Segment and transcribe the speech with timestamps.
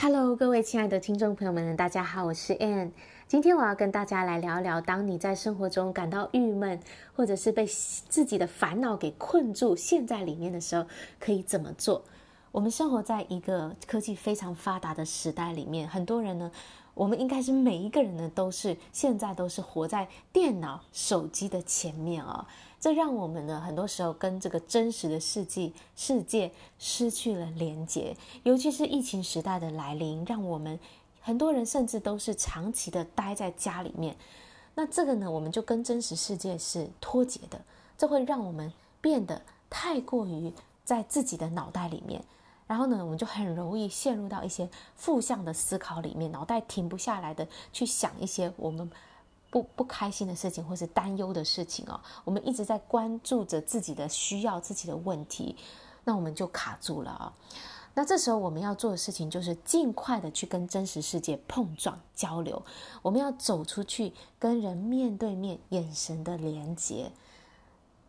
[0.00, 2.92] Hello，各位亲爱的听众朋友们，大家好，我是 Ann。
[3.26, 6.78] 今天我要跟大家来聊聊，当你在生活中感到郁闷，
[7.16, 10.86] 或者是被自己的烦恼给困住，陷在里面的时候，
[11.18, 12.04] 可以怎么做？
[12.52, 16.52] 我们生活在一个科技非常发达的时代里面，很多人呢，
[16.94, 22.67] 我们应该是每一个人呢，都是现在都是活在电脑、手机的前面啊、哦。
[22.80, 30.78] 这让我们呢，很多时候跟这个真实的世界世界失去了连接，尤其是疫情时代的来临，让我们
[31.20, 34.16] 很多人甚至都是长期的待在家里面。
[34.76, 37.60] 那这个呢，我们就跟真实世界是脱节的，
[37.96, 40.52] 这会让我们变得太过于
[40.84, 42.22] 在自己的脑袋里面，
[42.68, 48.88] 然后呢，我们就很容易陷入到一些负向的思考里面，脑袋停不下来的去想一些我们。
[49.50, 55.56] 不不开心的事情，或是担忧的事情哦，我们一直在关注着自己的需要、自己的问题，
[56.04, 57.32] 那我们就卡住了啊。
[57.94, 62.62] 那这时候我们要做的事情，就是尽快的去跟真实世界碰撞、交流。
[63.02, 67.10] 我们要走出去，跟人面对面、眼神的连接。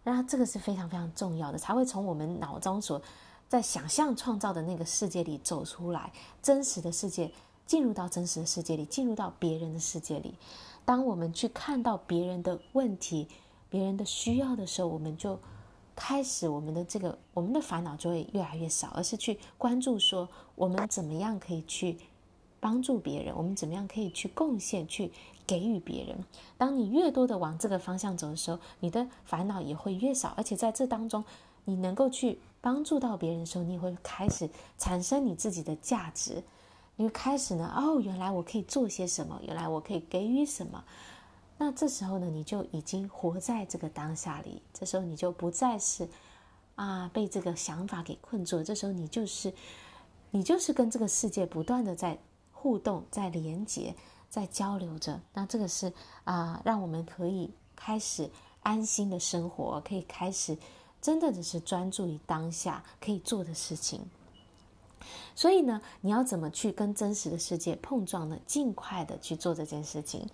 [0.04, 3.02] 那这个是非常非常重要的，才会从我们脑中所
[3.48, 7.32] 在想象创造的那个世界里走出来，真实的世界
[7.70, 10.34] 进入到真实的世界里，进入到别人的世界里。
[10.86, 13.28] 当我们去看到别人的问题、
[13.70, 15.40] 别人的需要的时候，我们就
[15.96, 21.96] 开始我们的这个我们的烦恼就会越来越少，而是去关注说我们怎么样可以去
[22.60, 25.12] 帮助别人，我们怎么样可以去贡献、去
[25.46, 26.18] 给予别人。
[26.58, 31.24] 当你越多的往这个方向走的时候，你的烦恼也会越少，而且在这当中，
[31.66, 36.42] 你能够去帮助到别人的时候，你也会开始产生你自己的价值。
[37.00, 40.84] 因为开始呢，哦，原来我可以做些什么，原来我可以给予什么。
[41.58, 44.62] 那这时候呢，你就已经活在这个当下里。
[44.74, 46.10] 这时候你就不再是
[46.76, 48.66] 啊被这个想法给困住了。
[48.66, 49.54] 这时候你就是
[50.32, 52.20] 你就是跟这个世界不断的在
[52.52, 53.96] 互动、在连接、
[54.30, 55.22] 在交流着。
[55.34, 55.94] 那这个是
[56.26, 58.30] 啊，让我们可以开始
[58.62, 60.58] 安心的生活，可以开始
[61.02, 64.06] 真的只是专注于当下可以做的事情。
[65.40, 68.38] 所以呢，你要怎么去跟真实的世界碰撞呢？
[68.46, 70.28] 尽快的去做这件事情。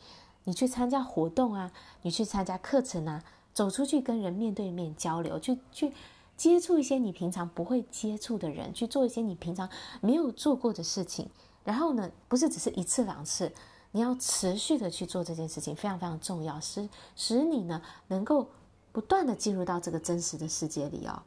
[0.46, 1.72] 你去参加活动啊，
[2.02, 3.24] 你去参加课程啊，
[3.54, 5.94] 走出去跟人面对面交流，去去
[6.36, 9.70] 接触一些你平常不会接触的人，去做一些你平常
[10.02, 11.30] 没有做过的事情。
[11.64, 13.54] 然后呢，不是只是一次两次，
[13.92, 18.50] 你要持续的去做这件事情，非常非常重要，使使你呢能够
[18.92, 21.22] 不断的进入到这个真实的世界里哦。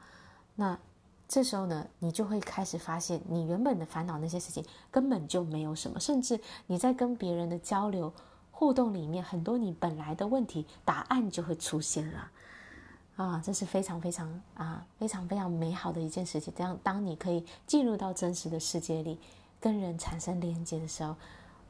[0.56, 0.76] 那。
[1.28, 8.10] 这时候呢，你就会开始发现，你原本的烦恼那些事情根本就没有什么，甚至你在跟别人的交流
[8.50, 12.30] 互动里面，很多你本来的问题答案就会出现了，
[13.16, 16.50] 啊，这是非常非常啊非常非常美好的一件事情。
[16.56, 19.20] 这样，当你可以进入到真实的世界里，
[19.60, 21.14] 跟人产生连接的时候，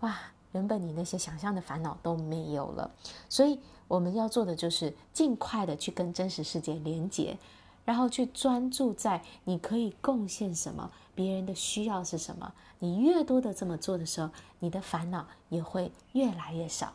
[0.00, 0.16] 哇，
[0.52, 2.88] 原本你那些想象的烦恼都没有了。
[3.28, 3.58] 所以
[3.88, 7.36] 我们要做的就是尽快的去跟真实世界连接。
[7.88, 12.52] 然后去专注在你可以贡献什么，别人的需要是什么。
[12.80, 14.28] 你越多的这么做的时候，
[14.58, 16.92] 你的烦恼也会越来越少。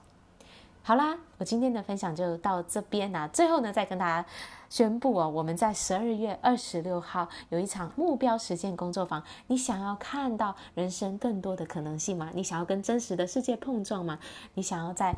[0.84, 3.28] 好啦，我今天的分享就到这边啦。
[3.30, 4.30] 最后呢，再跟大家
[4.70, 9.24] 宣布哦，我们在十二月二十六号有一场目标实践工作坊。
[9.48, 12.30] 你想要看到人生更多的可能性吗？
[12.36, 14.20] 你想要跟真实的世界碰撞吗？
[14.54, 15.16] 你想要在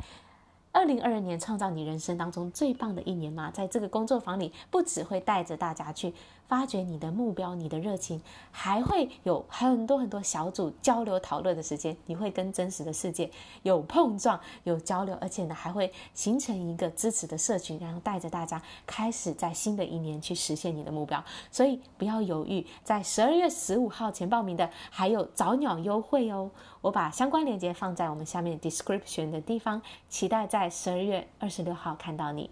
[0.76, 3.50] 二零二二年创造你人生当中最棒的一年吗？
[3.50, 6.12] 在这个工作坊里，不只会带着大家去
[6.46, 8.20] 发掘你的目标、你的热情，
[8.50, 11.96] 还会有很多很多小组交流讨论的时间。
[12.04, 13.30] 你会跟真实的世界
[13.62, 21.24] 有碰撞、有交流，而且呢，还会形成一个支持的社群，然后带着大家开始在新的一年去实现你的目标。
[21.50, 26.50] 所以不要犹豫，在十二月十五号前报名的还有早鸟优惠哦。
[26.82, 32.50] 我把相关链接放在我们下面 description 的地方，期待在在十二月二十六号看到你。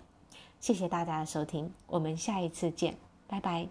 [0.60, 3.66] 谢谢大家的收听，我们下一次见，拜拜。